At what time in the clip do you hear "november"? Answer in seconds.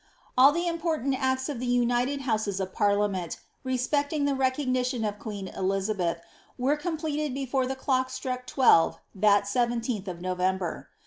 10.19-10.87